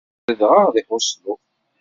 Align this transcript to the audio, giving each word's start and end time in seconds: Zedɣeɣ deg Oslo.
Zedɣeɣ 0.27 0.67
deg 0.75 0.87
Oslo. 0.97 1.33